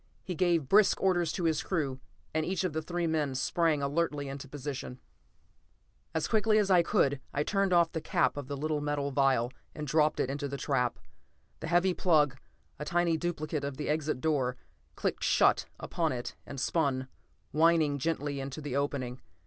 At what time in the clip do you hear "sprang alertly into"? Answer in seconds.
3.35-4.47